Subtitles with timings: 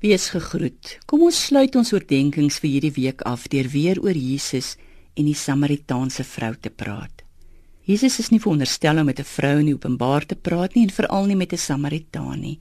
[0.00, 0.94] Wees gegroet.
[1.04, 4.78] Kom ons sluit ons oordeenkings vir hierdie week af deur weer oor Jesus
[5.12, 7.20] en die Samaritaanse vrou te praat.
[7.84, 10.90] Jesus is nie veronderstel om met 'n vrou in die openbaar te praat nie en
[10.90, 12.58] veral nie met 'n Samaritaan nie.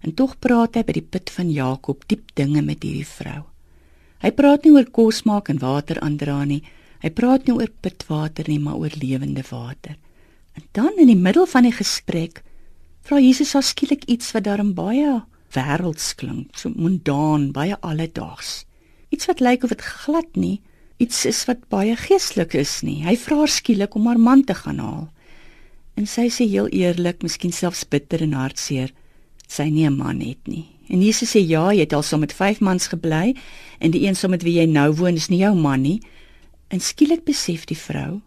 [0.00, 3.44] En tog praat hy by die put van Jakob diep dinge met hierdie vrou.
[4.22, 6.62] Hy praat nie oor kos maak en water aandra nie.
[7.02, 9.96] Hy praat nie oor pitwater nie, maar oor lewende water.
[10.54, 12.42] En dan in die middel van die gesprek
[13.02, 15.22] vra Jesus haar skielik iets wat daarin baie
[15.54, 18.64] wêrelds klink, so mondaan, baie alledaags.
[19.08, 20.60] Iets wat lyk of dit glad nie
[21.02, 23.00] iets is wat baie geestelik is nie.
[23.06, 25.06] Hy vra haar skielik om haar man te gaan haal.
[25.98, 28.92] En sy sê heel eerlik, miskien selfs bitter en hartseer,
[29.48, 30.68] sy nie 'n man het nie.
[30.88, 33.34] En Jesus sê ja, jy het al saam met 5 mans gebly
[33.80, 36.00] en die een saam met wie jy nou woon is nie jou man nie.
[36.68, 38.20] En skielik besef die vrou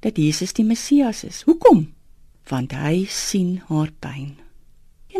[0.00, 1.42] dat Jesus die Messias is.
[1.42, 1.92] Hoekom?
[2.48, 4.45] Want hy sien haar pyn.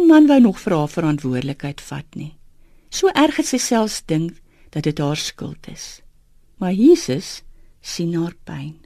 [0.07, 2.37] Geen man wou nog vir haar verantwoordelikheid vat nie.
[2.95, 4.37] So erg het sy selfs dink
[4.71, 5.87] dat dit haar skuld is.
[6.63, 7.41] Maar Jesus
[7.83, 8.77] sien haar pyn.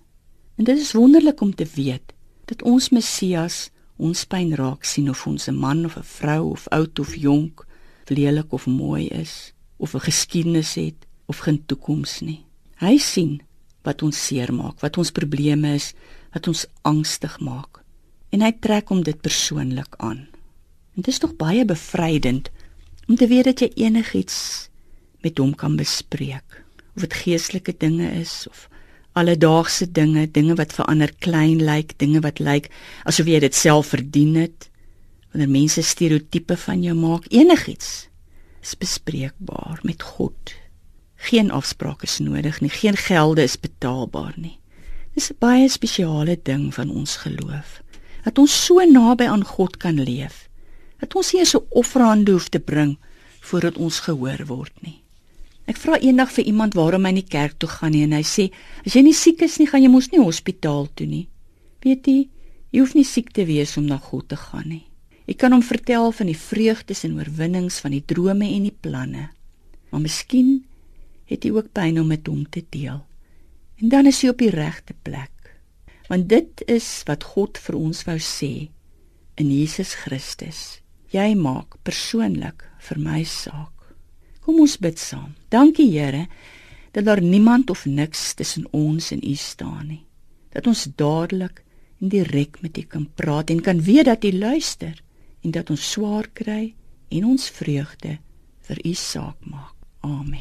[0.56, 2.14] En dit is wonderlik om te weet
[2.48, 3.68] dat ons Messias
[4.00, 7.66] ons pyn raak sien of ons 'n man of 'n vrou of oud of jonk,
[8.08, 12.46] lelik of mooi is, of 'n geskiedenis het of geen toekoms nie.
[12.80, 13.42] Hy sien
[13.82, 15.92] wat ons seermaak, wat ons probleme is,
[16.32, 17.84] wat ons angstig maak.
[18.30, 20.30] En hy trek om dit persoonlik aan.
[21.00, 22.50] Dit is tog baie bevrydend
[23.08, 24.68] om te weet dat jy enigiets
[25.24, 26.58] met hom kan bespreek.
[26.92, 28.66] Of dit geestelike dinge is of
[29.16, 32.68] alledaagse dinge, dinge wat vir ander klein lyk, dinge wat lyk
[33.08, 34.68] asof jy dit self verdien het.
[35.32, 38.10] Wanneer mense stereotipe van jou maak, enigiets
[38.60, 40.52] is bespreekbaar met God.
[41.30, 44.58] Geen afsprake is nodig nie, geen gelde is betaalbaar nie.
[45.16, 47.80] Dis 'n baie spesiale ding van ons geloof
[48.24, 50.49] dat ons so naby aan God kan leef
[51.00, 52.96] dat ons nie so offerande hoef te bring
[53.50, 54.98] voordat ons gehoor word nie.
[55.70, 58.48] Ek vra eendag vir iemand waarom hy nie kerk toe gaan nie en hy sê
[58.84, 61.26] as jy nie siek is nie, gaan jy mos nie hospitaal toe nie.
[61.84, 62.28] Weet jy,
[62.74, 64.84] jy hoef nie siek te wees om na God te gaan nie.
[65.30, 69.28] Ek kan hom vertel van die vreugdes en oorwinnings van die drome en die planne.
[69.90, 70.64] Maar miskien
[71.30, 72.98] het jy ook pyn om met hom te deel.
[73.80, 75.54] En dan is jy op die regte plek.
[76.10, 78.68] Want dit is wat God vir ons wou sê
[79.38, 83.74] in Jesus Christus jy maak persoonlik vir my saak.
[84.40, 85.34] Kom ons bid saam.
[85.50, 86.26] Dankie Here
[86.92, 90.04] dat daar niemand of niks tussen ons en U staan nie.
[90.50, 91.62] Dat ons dadelik
[92.00, 95.02] en direk met U kan praat en kan weet dat U luister
[95.42, 96.74] en dat ons swaar kry
[97.08, 98.18] en ons vreugde
[98.68, 99.74] vir U saak maak.
[100.00, 100.40] Amen.